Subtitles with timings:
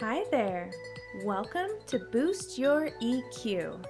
[0.00, 0.70] Hi there.
[1.24, 3.84] Welcome to Boost Your EQ.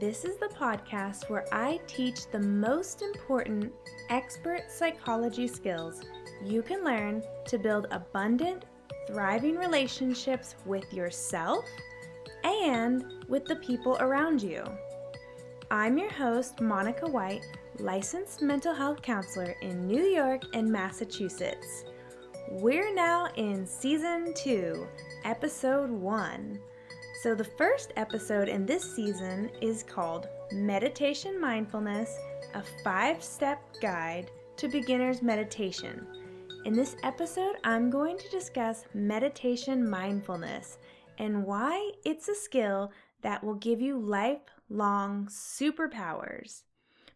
[0.00, 3.72] This is the podcast where I teach the most important
[4.10, 6.00] expert psychology skills
[6.42, 8.64] you can learn to build abundant,
[9.06, 11.64] thriving relationships with yourself
[12.42, 14.64] and with the people around you.
[15.70, 17.46] I'm your host, Monica White,
[17.78, 21.84] licensed mental health counselor in New York and Massachusetts.
[22.50, 24.86] We're now in season two,
[25.24, 26.58] episode one.
[27.22, 32.16] So, the first episode in this season is called Meditation Mindfulness
[32.54, 36.06] A Five Step Guide to Beginner's Meditation.
[36.64, 40.78] In this episode, I'm going to discuss meditation mindfulness
[41.18, 42.92] and why it's a skill
[43.22, 46.62] that will give you lifelong superpowers.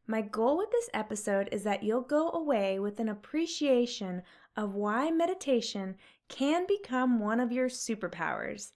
[0.07, 4.23] My goal with this episode is that you'll go away with an appreciation
[4.57, 5.95] of why meditation
[6.31, 8.73] can become one of your superpowers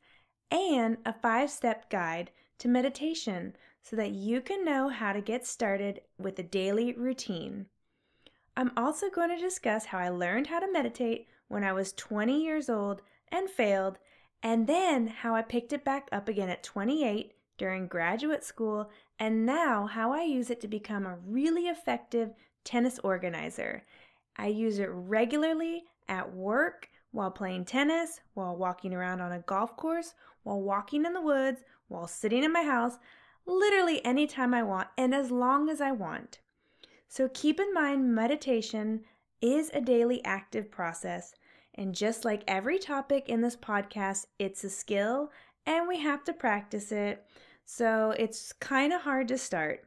[0.50, 5.46] and a five step guide to meditation so that you can know how to get
[5.46, 7.66] started with a daily routine.
[8.56, 12.42] I'm also going to discuss how I learned how to meditate when I was 20
[12.42, 13.98] years old and failed,
[14.42, 19.46] and then how I picked it back up again at 28 during graduate school, and
[19.46, 22.32] now how I use it to become a really effective
[22.64, 23.84] tennis organizer.
[24.36, 29.76] I use it regularly at work, while playing tennis, while walking around on a golf
[29.76, 32.98] course, while walking in the woods, while sitting in my house,
[33.46, 36.40] literally anytime I want and as long as I want.
[37.06, 39.02] So keep in mind, meditation
[39.40, 41.34] is a daily active process.
[41.76, 45.30] And just like every topic in this podcast, it's a skill
[45.66, 47.24] and we have to practice it.
[47.64, 49.84] So it's kind of hard to start.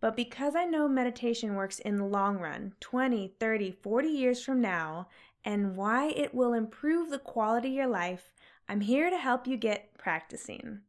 [0.00, 4.60] But because I know meditation works in the long run, 20, 30, 40 years from
[4.60, 5.08] now,
[5.44, 8.32] and why it will improve the quality of your life,
[8.68, 10.80] I'm here to help you get practicing.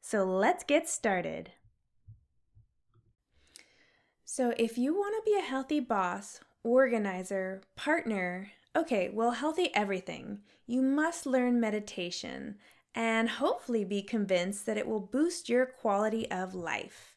[0.00, 1.52] So let's get started.
[4.24, 10.40] So, if you want to be a healthy boss, organizer, partner, okay, well, healthy everything,
[10.66, 12.56] you must learn meditation
[12.94, 17.16] and hopefully be convinced that it will boost your quality of life.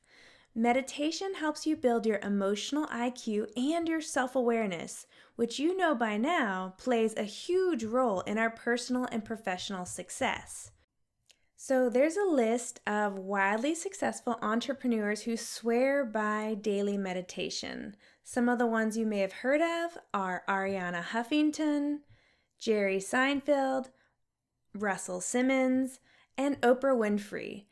[0.53, 5.05] Meditation helps you build your emotional IQ and your self awareness,
[5.41, 10.69] which you know by now plays a huge role in our personal and professional success.
[11.55, 17.95] So, there's a list of wildly successful entrepreneurs who swear by daily meditation.
[18.23, 22.01] Some of the ones you may have heard of are Arianna Huffington,
[22.59, 23.87] Jerry Seinfeld,
[24.75, 25.99] Russell Simmons,
[26.37, 27.65] and Oprah Winfrey.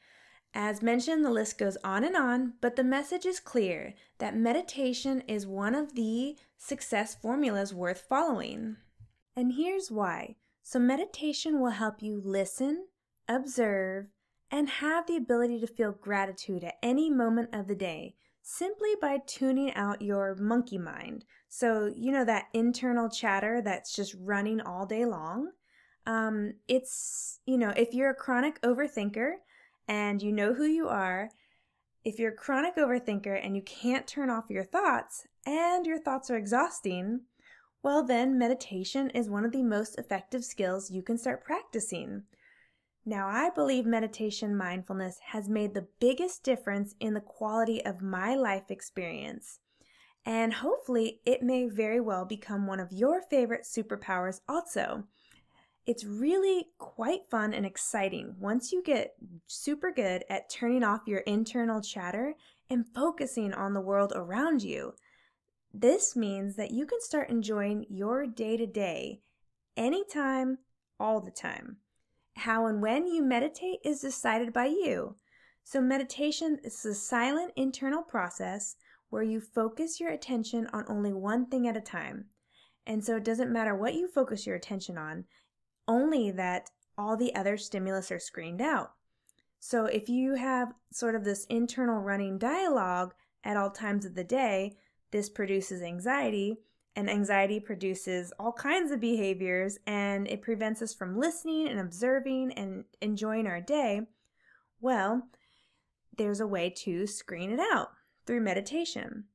[0.53, 5.21] As mentioned, the list goes on and on, but the message is clear that meditation
[5.27, 8.77] is one of the success formulas worth following.
[9.35, 10.35] And here's why.
[10.63, 12.87] So, meditation will help you listen,
[13.27, 14.07] observe,
[14.51, 19.19] and have the ability to feel gratitude at any moment of the day simply by
[19.27, 21.23] tuning out your monkey mind.
[21.49, 25.51] So, you know, that internal chatter that's just running all day long.
[26.07, 29.33] Um, it's, you know, if you're a chronic overthinker,
[29.89, 31.31] and you know who you are,
[32.05, 36.29] if you're a chronic overthinker and you can't turn off your thoughts and your thoughts
[36.29, 37.21] are exhausting,
[37.81, 42.23] well, then meditation is one of the most effective skills you can start practicing.
[43.03, 48.35] Now, I believe meditation mindfulness has made the biggest difference in the quality of my
[48.35, 49.59] life experience.
[50.23, 55.05] And hopefully, it may very well become one of your favorite superpowers also.
[55.89, 59.15] It's really quite fun and exciting once you get
[59.47, 62.35] super good at turning off your internal chatter
[62.69, 64.93] and focusing on the world around you.
[65.73, 69.21] This means that you can start enjoying your day to day,
[69.75, 70.59] anytime,
[70.99, 71.77] all the time.
[72.35, 75.15] How and when you meditate is decided by you.
[75.63, 78.75] So, meditation is a silent internal process
[79.09, 82.25] where you focus your attention on only one thing at a time.
[82.85, 85.25] And so, it doesn't matter what you focus your attention on,
[85.89, 88.91] only that all the other stimulus are screened out.
[89.59, 93.13] So if you have sort of this internal running dialogue
[93.43, 94.77] at all times of the day,
[95.11, 96.57] this produces anxiety,
[96.95, 102.53] and anxiety produces all kinds of behaviors, and it prevents us from listening and observing
[102.53, 104.01] and enjoying our day.
[104.79, 105.27] Well,
[106.17, 107.89] there's a way to screen it out
[108.25, 109.25] through meditation.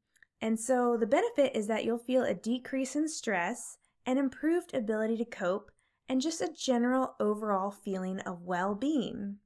[0.40, 5.16] And so the benefit is that you'll feel a decrease in stress and improved ability
[5.16, 5.70] to cope
[6.08, 9.38] and just a general overall feeling of well being.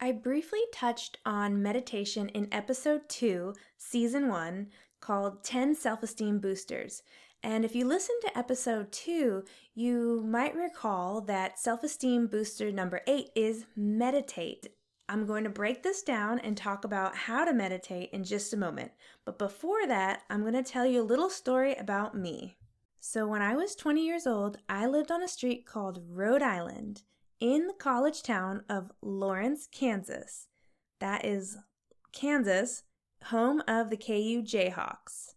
[0.00, 4.68] I briefly touched on meditation in episode 2, season 1,
[5.00, 7.02] called 10 Self Esteem Boosters.
[7.44, 9.44] And if you listen to episode two,
[9.74, 14.68] you might recall that self esteem booster number eight is meditate.
[15.08, 18.56] I'm going to break this down and talk about how to meditate in just a
[18.56, 18.92] moment.
[19.24, 22.56] But before that, I'm going to tell you a little story about me.
[23.04, 27.02] So, when I was 20 years old, I lived on a street called Rhode Island
[27.40, 30.46] in the college town of Lawrence, Kansas.
[31.00, 31.58] That is
[32.12, 32.84] Kansas,
[33.24, 35.34] home of the KU Jayhawks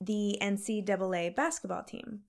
[0.00, 2.20] the NCAA basketball team.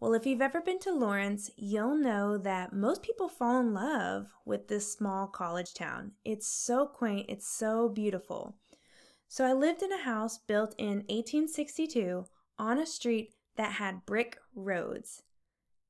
[0.00, 4.28] Well, if you've ever been to Lawrence, you'll know that most people fall in love
[4.46, 6.12] with this small college town.
[6.24, 8.56] It's so quaint, it's so beautiful.
[9.28, 12.24] So I lived in a house built in 1862
[12.58, 15.22] on a street that had brick roads.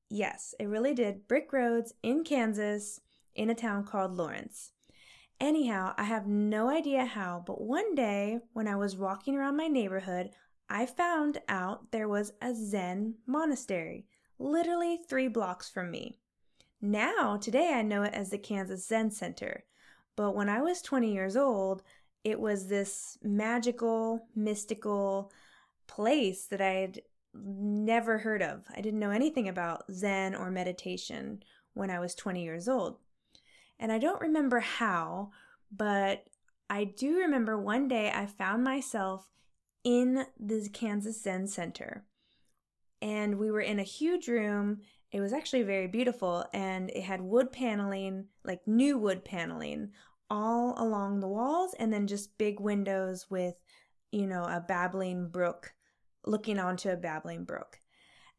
[0.09, 1.27] Yes, it really did.
[1.27, 3.01] Brick roads in Kansas
[3.33, 4.71] in a town called Lawrence.
[5.39, 9.67] Anyhow, I have no idea how, but one day when I was walking around my
[9.67, 10.29] neighborhood,
[10.69, 14.05] I found out there was a Zen monastery,
[14.39, 16.19] literally three blocks from me.
[16.81, 19.65] Now, today, I know it as the Kansas Zen Center.
[20.15, 21.83] But when I was 20 years old,
[22.23, 25.31] it was this magical, mystical
[25.87, 27.01] place that I had
[27.43, 28.65] never heard of.
[28.75, 31.43] I didn't know anything about Zen or meditation
[31.73, 32.97] when I was 20 years old.
[33.79, 35.31] And I don't remember how,
[35.71, 36.23] but
[36.69, 39.29] I do remember one day I found myself
[39.83, 42.05] in the Kansas Zen Center.
[43.01, 44.79] And we were in a huge room.
[45.11, 49.91] It was actually very beautiful and it had wood paneling, like new wood paneling,
[50.29, 53.55] all along the walls, and then just big windows with,
[54.11, 55.73] you know, a babbling brook
[56.25, 57.79] looking onto a babbling brook.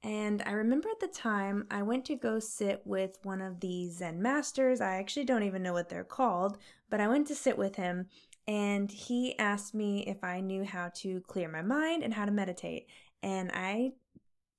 [0.03, 3.89] And I remember at the time I went to go sit with one of the
[3.89, 4.81] Zen masters.
[4.81, 6.59] I actually don't even know what they're called,
[6.91, 8.07] but I went to sit with him
[8.47, 12.31] and he asked me if I knew how to clear my mind and how to
[12.31, 12.87] meditate.
[13.23, 13.93] And I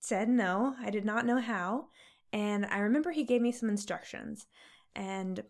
[0.01, 1.87] said no, I did not know how.
[2.33, 4.47] And I remember he gave me some instructions.
[4.95, 5.43] And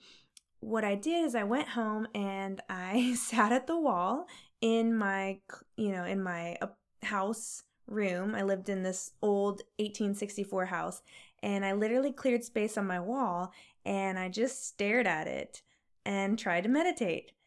[0.60, 4.28] what I did is I went home and I sat at the wall
[4.62, 5.40] in my,
[5.76, 6.68] you know, in my uh,
[7.02, 8.36] house room.
[8.36, 11.02] I lived in this old 1864 house
[11.42, 13.54] and I literally cleared space on my wall
[13.86, 15.62] and I just stared at it
[16.06, 17.32] and tried to meditate.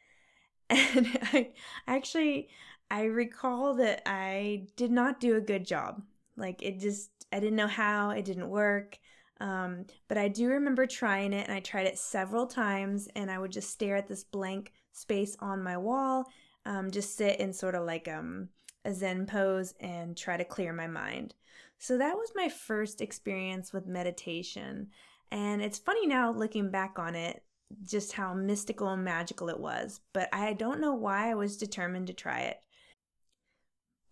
[0.72, 1.50] And I
[1.88, 2.48] actually
[2.92, 6.02] I recall that I did not do a good job.
[6.36, 8.98] Like it just I didn't know how, it didn't work.
[9.40, 13.38] Um, but I do remember trying it and I tried it several times and I
[13.38, 16.26] would just stare at this blank space on my wall,
[16.66, 18.48] um, just sit in sort of like um,
[18.84, 21.34] a Zen pose and try to clear my mind.
[21.78, 24.88] So that was my first experience with meditation.
[25.30, 27.42] And it's funny now looking back on it
[27.84, 32.08] just how mystical and magical it was, but I don't know why I was determined
[32.08, 32.58] to try it.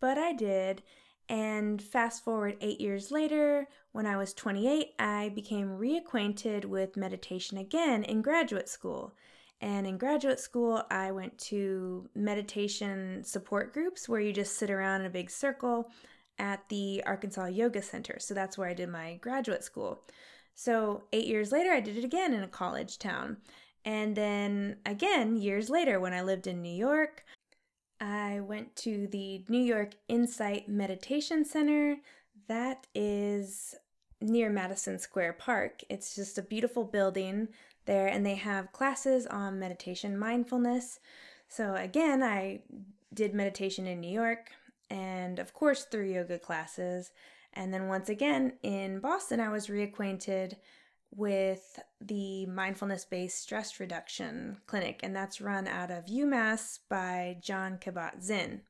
[0.00, 0.82] But I did,
[1.28, 7.58] and fast forward eight years later, when I was 28, I became reacquainted with meditation
[7.58, 9.14] again in graduate school.
[9.60, 15.00] And in graduate school, I went to meditation support groups where you just sit around
[15.00, 15.90] in a big circle
[16.38, 18.18] at the Arkansas Yoga Center.
[18.20, 20.04] So that's where I did my graduate school.
[20.54, 23.38] So, eight years later, I did it again in a college town.
[23.84, 27.24] And then again, years later, when I lived in New York,
[28.00, 31.96] I went to the New York Insight Meditation Center.
[32.48, 33.74] That is
[34.20, 35.82] near Madison Square Park.
[35.88, 37.48] It's just a beautiful building
[37.88, 41.00] there, and they have classes on meditation mindfulness.
[41.48, 42.60] So, again, I
[43.12, 44.52] did meditation in New York
[44.90, 47.10] and, of course, through yoga classes.
[47.54, 50.54] And then once again in Boston, I was reacquainted
[51.10, 57.78] with the mindfulness based stress reduction clinic, and that's run out of UMass by Jon
[57.78, 58.60] Kabat Zinn.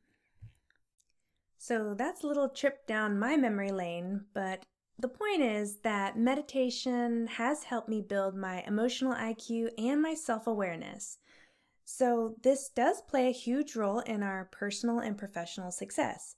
[1.59, 4.63] So that's a little trip down my memory lane, but
[4.99, 10.47] the point is that meditation has helped me build my emotional IQ and my self
[10.47, 11.19] awareness.
[11.85, 16.35] So, this does play a huge role in our personal and professional success.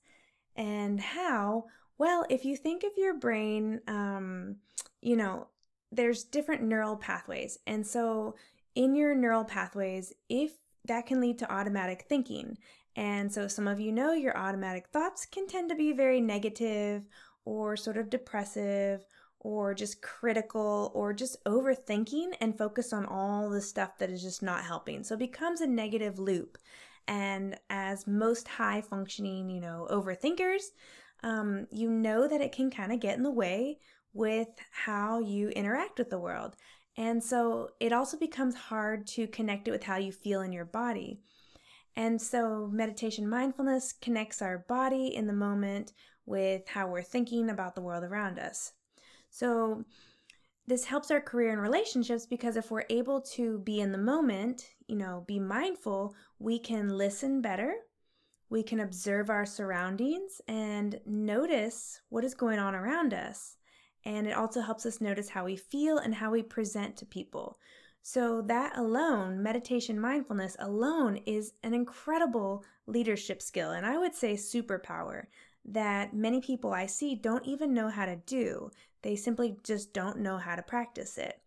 [0.55, 1.65] And how?
[1.97, 4.57] Well, if you think of your brain, um,
[5.01, 5.47] you know,
[5.91, 7.57] there's different neural pathways.
[7.65, 8.35] And so,
[8.75, 10.51] in your neural pathways, if
[10.85, 12.57] that can lead to automatic thinking.
[12.95, 17.03] And so, some of you know your automatic thoughts can tend to be very negative
[17.45, 19.05] or sort of depressive
[19.39, 24.43] or just critical or just overthinking and focus on all the stuff that is just
[24.43, 25.03] not helping.
[25.03, 26.57] So, it becomes a negative loop.
[27.07, 30.63] And as most high functioning, you know, overthinkers,
[31.23, 33.79] um, you know that it can kind of get in the way
[34.13, 36.55] with how you interact with the world.
[36.97, 40.65] And so it also becomes hard to connect it with how you feel in your
[40.65, 41.21] body.
[41.95, 45.93] And so meditation mindfulness connects our body in the moment
[46.31, 48.71] with how we're thinking about the world around us.
[49.29, 49.83] So,
[50.65, 54.69] this helps our career and relationships because if we're able to be in the moment,
[54.87, 57.73] you know, be mindful, we can listen better.
[58.49, 63.57] We can observe our surroundings and notice what is going on around us.
[64.05, 67.59] And it also helps us notice how we feel and how we present to people.
[68.03, 74.33] So, that alone, meditation mindfulness alone, is an incredible leadership skill, and I would say
[74.33, 75.25] superpower
[75.65, 78.71] that many people I see don't even know how to do.
[79.01, 81.39] They simply just don't know how to practice it.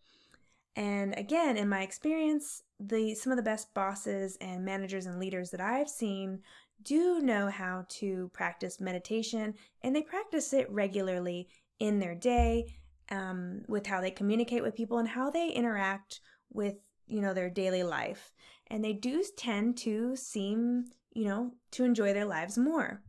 [0.76, 5.50] And again, in my experience, the some of the best bosses and managers and leaders
[5.50, 6.40] that I've seen
[6.82, 12.66] do know how to practice meditation and they practice it regularly in their day
[13.10, 16.20] um, with how they communicate with people and how they interact
[16.52, 16.74] with
[17.06, 18.32] you know their daily life
[18.68, 23.02] and they do tend to seem you know to enjoy their lives more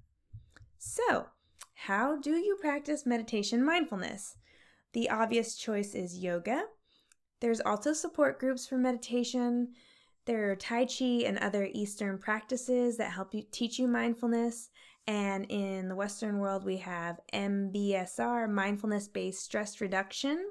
[0.86, 1.26] so
[1.74, 4.38] how do you practice meditation mindfulness?
[4.94, 6.66] The obvious choice is yoga.
[7.42, 9.74] There's also support groups for meditation.
[10.26, 14.70] There are tai chi and other eastern practices that help you teach you mindfulness.
[15.08, 20.46] And in the western world we have mbsr mindfulness based stress reduction.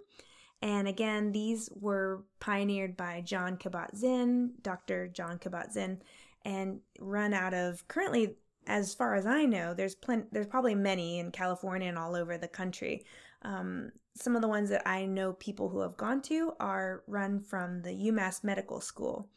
[0.62, 5.08] And again, these were pioneered by Jon Kabat-Zinn, Dr.
[5.08, 6.00] Jon Kabat-Zinn,
[6.44, 8.36] and run out of currently,
[8.66, 12.38] as far as I know, there's plenty, there's probably many in California and all over
[12.38, 13.04] the country.
[13.42, 17.40] Um, some of the ones that I know people who have gone to are run
[17.40, 19.28] from the UMass Medical School.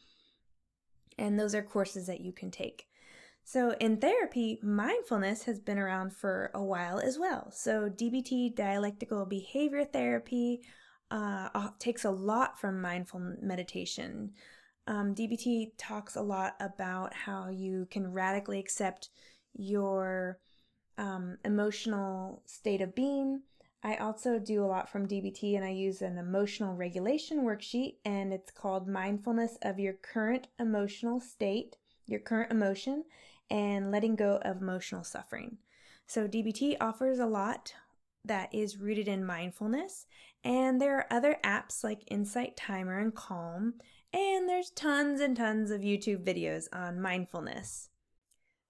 [1.18, 2.86] And those are courses that you can take.
[3.44, 7.50] So, in therapy, mindfulness has been around for a while as well.
[7.50, 10.60] So, DBT, dialectical behavior therapy,
[11.10, 14.32] uh, takes a lot from mindful meditation.
[14.88, 19.10] Um, DBT talks a lot about how you can radically accept
[19.52, 20.38] your
[20.96, 23.42] um, emotional state of being.
[23.84, 28.32] I also do a lot from DBT and I use an emotional regulation worksheet, and
[28.32, 31.76] it's called Mindfulness of Your Current Emotional State,
[32.06, 33.04] Your Current Emotion,
[33.50, 35.58] and Letting Go of Emotional Suffering.
[36.06, 37.74] So, DBT offers a lot
[38.24, 40.06] that is rooted in mindfulness
[40.44, 43.74] and there are other apps like Insight Timer and Calm,
[44.12, 47.90] and there's tons and tons of YouTube videos on mindfulness.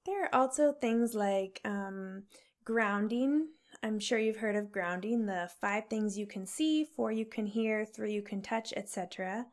[0.07, 2.25] There are also things like um,
[2.65, 3.49] grounding.
[3.83, 7.47] I'm sure you've heard of grounding, the five things you can see, four you can
[7.47, 9.47] hear, three you can touch, etc.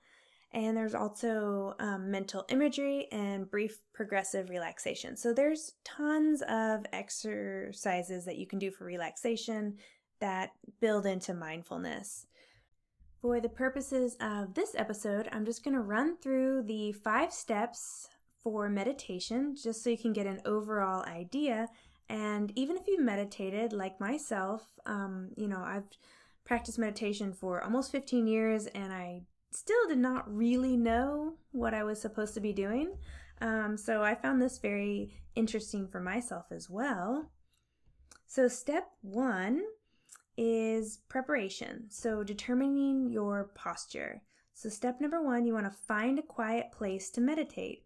[0.54, 5.18] And there's also um, mental imagery and brief progressive relaxation.
[5.18, 9.76] So there's tons of exercises that you can do for relaxation
[10.22, 12.26] that build into mindfulness.
[13.26, 18.08] For the purposes of this episode, I'm just going to run through the five steps
[18.44, 21.68] for meditation just so you can get an overall idea.
[22.08, 25.88] And even if you've meditated like myself, um, you know, I've
[26.44, 31.84] practiced meditation for almost 15 years and I still did not really know what I
[31.84, 32.96] was supposed to be doing.
[33.42, 37.32] Um, so I found this very interesting for myself as well.
[38.28, 39.64] So, step one
[40.38, 41.86] is preparation.
[41.90, 44.22] So, determining your posture.
[44.54, 47.84] So, step number one, you want to find a quiet place to meditate.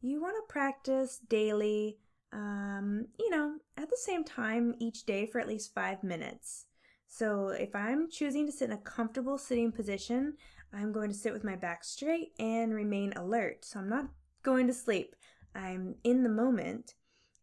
[0.00, 1.98] You want to practice daily,
[2.32, 6.66] um, you know, at the same time each day for at least five minutes.
[7.06, 10.34] So, if I'm choosing to sit in a comfortable sitting position,
[10.72, 13.64] I'm going to sit with my back straight and remain alert.
[13.64, 14.08] So, I'm not
[14.42, 15.16] going to sleep,
[15.54, 16.94] I'm in the moment.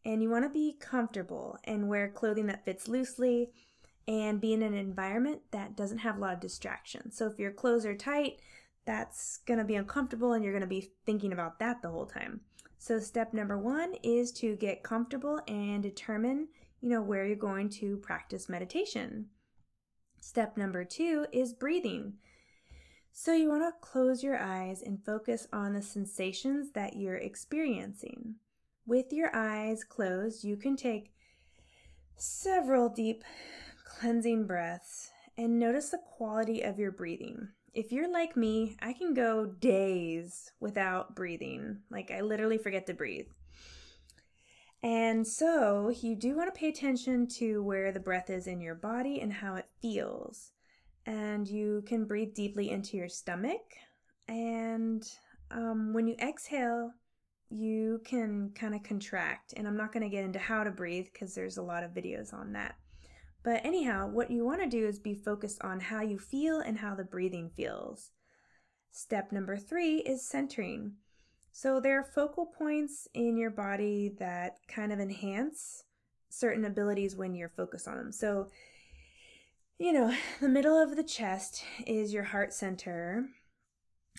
[0.04, 3.52] And you want to be comfortable and wear clothing that fits loosely
[4.12, 7.16] and be in an environment that doesn't have a lot of distractions.
[7.16, 8.40] So if your clothes are tight,
[8.86, 12.06] that's going to be uncomfortable and you're going to be thinking about that the whole
[12.06, 12.42] time.
[12.78, 16.50] So step number 1 is to get comfortable and determine,
[16.82, 19.28] you know, where you're going to practice meditation.
[20.20, 22.16] Step number 2 is breathing.
[23.14, 28.36] So you want to close your eyes and focus on the sensations that you're experiencing.
[28.86, 31.14] With your eyes closed, you can take
[32.18, 33.24] several deep
[34.00, 37.50] cleansing breaths and notice the quality of your breathing.
[37.74, 41.80] If you're like me, I can go days without breathing.
[41.90, 43.28] Like, I literally forget to breathe.
[44.84, 48.76] And so, you do want to pay attention to where the breath is in your
[48.76, 50.52] body and how it feels.
[51.06, 53.62] And you can breathe deeply into your stomach.
[54.28, 55.04] And
[55.52, 56.92] um, when you exhale,
[57.50, 59.54] you can kind of contract.
[59.56, 61.92] And I'm not going to get into how to breathe because there's a lot of
[61.92, 62.76] videos on that.
[63.44, 66.78] But anyhow, what you want to do is be focused on how you feel and
[66.78, 68.12] how the breathing feels.
[68.92, 70.94] Step number three is centering.
[71.52, 75.84] So there are focal points in your body that kind of enhance
[76.30, 78.12] certain abilities when you're focused on them.
[78.12, 78.48] So,
[79.78, 83.26] you know, the middle of the chest is your heart center.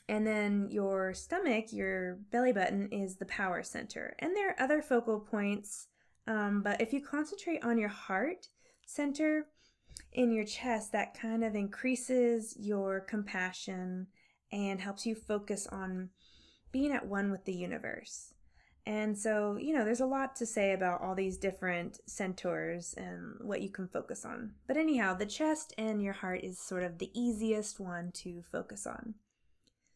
[0.09, 4.17] And then your stomach, your belly button, is the power center.
[4.19, 5.87] And there are other focal points,
[6.27, 8.49] um, but if you concentrate on your heart
[8.87, 9.47] center
[10.13, 14.07] in your chest, that kind of increases your compassion
[14.51, 16.11] and helps you focus on
[16.71, 18.35] being at one with the universe.
[18.85, 23.37] And so, you know, there's a lot to say about all these different centers and
[23.41, 24.55] what you can focus on.
[24.67, 28.87] But anyhow, the chest and your heart is sort of the easiest one to focus
[28.87, 29.15] on.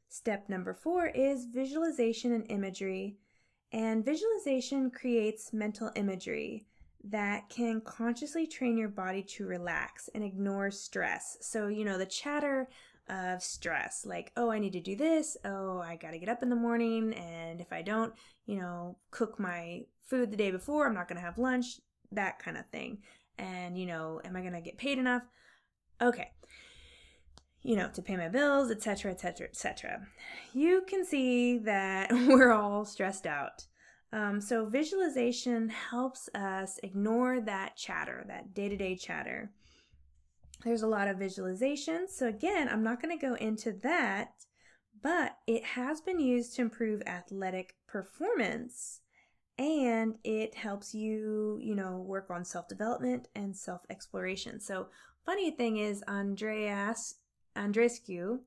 [0.09, 3.17] Step number four is visualization and imagery.
[3.73, 6.67] And visualization creates mental imagery
[7.11, 11.37] that can consciously train your body to relax and ignore stress.
[11.41, 12.69] So, you know, the chatter
[13.09, 15.37] of stress, like, oh, I need to do this.
[15.45, 17.15] Oh, I got to get up in the morning.
[17.15, 18.13] And if I don't,
[18.47, 21.81] you know, cook my food the day before, I'm not to have lunch,
[22.13, 22.99] that kind of thing.
[23.39, 25.23] And, you know, am I to get paid enough?
[26.01, 26.31] Okay.
[27.63, 30.07] You know, to pay my bills, etc., etc., etc.
[30.53, 33.67] You can see that we're all stressed out.
[34.13, 39.51] Um, so, visualization helps us ignore that chatter, that day to day chatter.
[40.65, 42.07] There's a lot of visualization.
[42.09, 44.33] So, again, I'm not going to go into that,
[45.03, 49.01] but it has been used to improve athletic performance
[49.59, 54.61] and it helps you, you know, work on self development and self exploration.
[54.61, 54.89] So,
[55.25, 57.17] funny thing is, Andreas
[57.57, 58.39] Andreescu,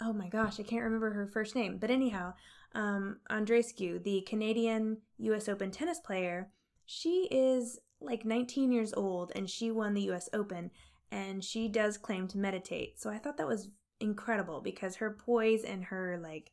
[0.00, 2.34] oh my gosh, I can't remember her first name, but anyhow,
[2.74, 5.48] um, the Canadian U.S.
[5.48, 6.50] Open tennis player,
[6.86, 10.28] she is like 19 years old and she won the U.S.
[10.32, 10.70] Open
[11.10, 13.00] and she does claim to meditate.
[13.00, 13.68] So I thought that was
[14.00, 16.50] incredible because her poise and her like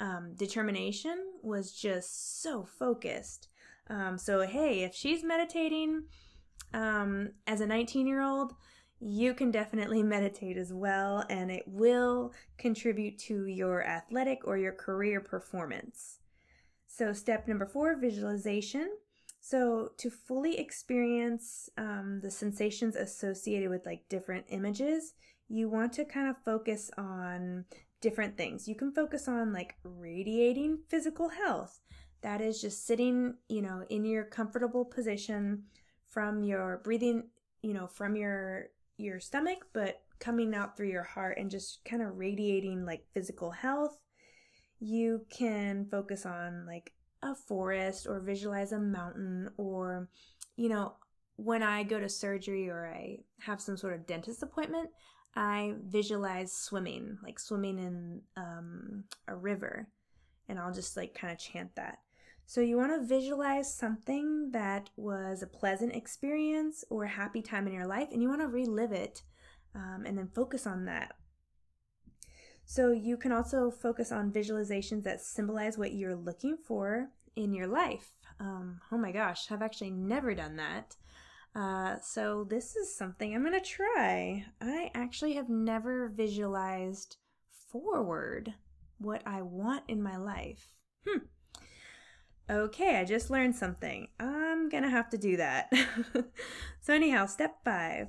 [0.00, 3.48] um, determination was just so focused.
[3.88, 6.04] Um, so hey, if she's meditating
[6.74, 8.54] um, as a 19 year old,
[9.04, 14.72] you can definitely meditate as well, and it will contribute to your athletic or your
[14.72, 16.20] career performance.
[16.86, 18.88] So, step number four visualization.
[19.40, 25.14] So, to fully experience um, the sensations associated with like different images,
[25.48, 27.64] you want to kind of focus on
[28.00, 28.68] different things.
[28.68, 31.80] You can focus on like radiating physical health.
[32.20, 35.64] That is just sitting, you know, in your comfortable position
[36.08, 37.24] from your breathing,
[37.62, 42.02] you know, from your your stomach, but coming out through your heart and just kind
[42.02, 43.98] of radiating like physical health.
[44.80, 50.08] You can focus on like a forest or visualize a mountain or,
[50.56, 50.94] you know,
[51.36, 54.90] when I go to surgery or I have some sort of dentist appointment,
[55.34, 59.88] I visualize swimming, like swimming in um, a river,
[60.48, 61.98] and I'll just like kind of chant that.
[62.52, 67.66] So, you want to visualize something that was a pleasant experience or a happy time
[67.66, 69.22] in your life, and you want to relive it
[69.74, 71.14] um, and then focus on that.
[72.66, 77.68] So, you can also focus on visualizations that symbolize what you're looking for in your
[77.68, 78.12] life.
[78.38, 80.96] Um, oh my gosh, I've actually never done that.
[81.54, 84.44] Uh, so, this is something I'm going to try.
[84.60, 87.16] I actually have never visualized
[87.70, 88.52] forward
[88.98, 90.74] what I want in my life.
[91.08, 91.24] Hmm.
[92.50, 94.08] Okay, I just learned something.
[94.18, 95.72] I'm gonna have to do that.
[96.80, 98.08] so, anyhow, step five.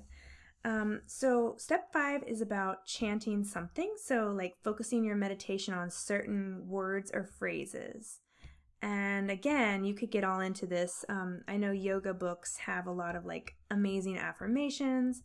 [0.65, 3.93] Um, so, step five is about chanting something.
[4.03, 8.19] So, like focusing your meditation on certain words or phrases.
[8.81, 11.05] And again, you could get all into this.
[11.07, 15.23] Um, I know yoga books have a lot of like amazing affirmations.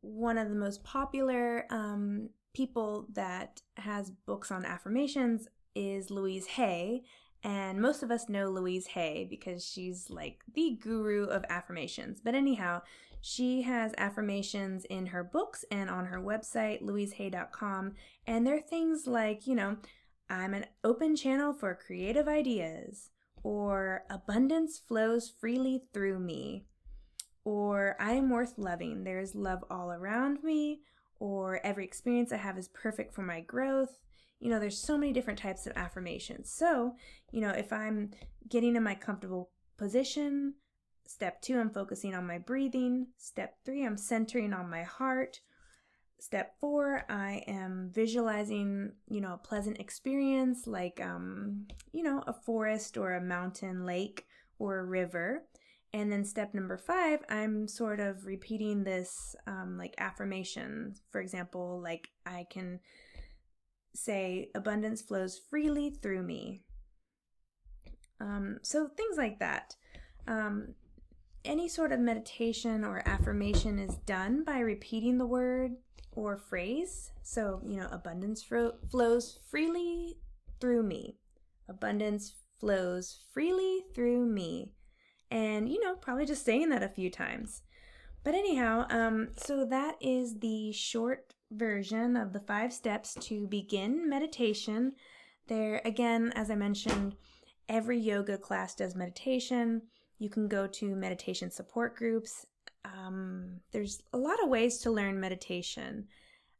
[0.00, 7.02] One of the most popular um, people that has books on affirmations is Louise Hay,
[7.44, 12.20] and most of us know Louise Hay because she's like the guru of affirmations.
[12.22, 12.82] But anyhow,
[13.20, 17.94] she has affirmations in her books and on her website, louisehay.com.
[18.26, 19.76] And they're things like, you know,
[20.30, 23.10] I'm an open channel for creative ideas,
[23.42, 26.64] or abundance flows freely through me,
[27.44, 29.04] or I am worth loving.
[29.04, 30.80] There's love all around me,
[31.18, 33.98] or every experience I have is perfect for my growth
[34.42, 36.52] you know, there's so many different types of affirmations.
[36.52, 36.96] So,
[37.30, 38.10] you know, if I'm
[38.48, 40.54] getting in my comfortable position,
[41.06, 43.06] step two, I'm focusing on my breathing.
[43.16, 45.40] Step three, I'm centering on my heart.
[46.18, 52.32] Step four, I am visualizing, you know, a pleasant experience like, um, you know, a
[52.32, 54.26] forest or a mountain, lake,
[54.58, 55.44] or a river.
[55.92, 60.94] And then step number five, I'm sort of repeating this um, like affirmation.
[61.10, 62.80] For example, like I can
[63.94, 66.62] say, abundance flows freely through me.
[68.20, 69.74] Um, so things like that.
[70.26, 70.74] Um,
[71.44, 75.72] any sort of meditation or affirmation is done by repeating the word
[76.12, 77.10] or phrase.
[77.22, 80.18] So, you know, abundance fro- flows freely
[80.60, 81.18] through me.
[81.68, 84.72] Abundance flows freely through me.
[85.30, 87.62] And, you know, probably just saying that a few times.
[88.24, 94.08] But anyhow, um, so that is the short version of the five steps to begin
[94.08, 94.92] meditation.
[95.48, 97.16] There, again, as I mentioned,
[97.68, 99.82] every yoga class does meditation.
[100.18, 102.46] You can go to meditation support groups.
[102.84, 106.06] Um, there's a lot of ways to learn meditation.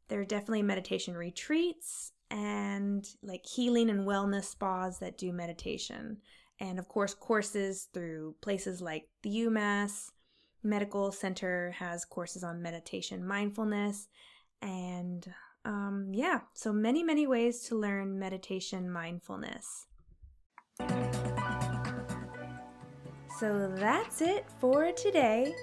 [0.07, 6.17] There are definitely meditation retreats and like healing and wellness spas that do meditation.
[6.59, 10.11] And of course, courses through places like the UMass
[10.63, 14.07] Medical Center has courses on meditation mindfulness.
[14.63, 15.27] And
[15.65, 19.87] um, yeah, so many, many ways to learn meditation mindfulness.
[23.39, 25.53] So that's it for today.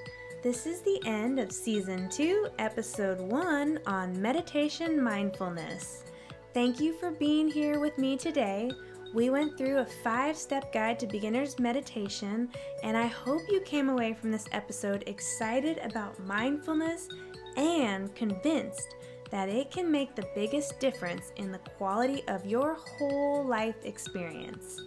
[0.42, 6.04] This is the end of Season 2, Episode 1 on meditation mindfulness.
[6.52, 8.70] Thank you for being here with me today.
[9.12, 12.48] We went through a five step guide to beginner's meditation,
[12.84, 17.08] and I hope you came away from this episode excited about mindfulness
[17.56, 18.94] and convinced
[19.32, 24.80] that it can make the biggest difference in the quality of your whole life experience.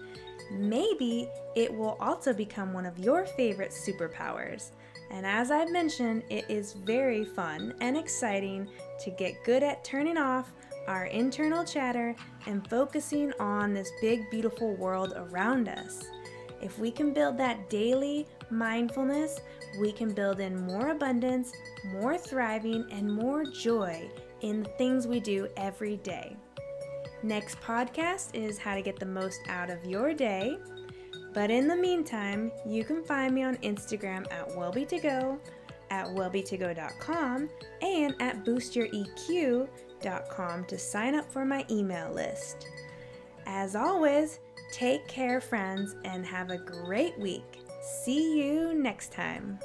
[0.51, 4.71] Maybe it will also become one of your favorite superpowers.
[5.11, 8.69] And as I've mentioned, it is very fun and exciting
[9.03, 10.53] to get good at turning off
[10.87, 12.15] our internal chatter
[12.45, 16.03] and focusing on this big, beautiful world around us.
[16.61, 19.41] If we can build that daily mindfulness,
[19.79, 21.51] we can build in more abundance,
[21.91, 24.09] more thriving, and more joy
[24.41, 26.35] in the things we do every day.
[27.21, 30.57] Next podcast is how to get the most out of your day.
[31.33, 35.39] But in the meantime, you can find me on Instagram at wellbe2go,
[35.89, 37.49] at wellbe2go.com,
[37.81, 38.45] and at
[40.65, 42.67] to sign up for my email list.
[43.45, 44.39] As always,
[44.71, 47.59] take care, friends, and have a great week.
[47.81, 49.59] See you next time.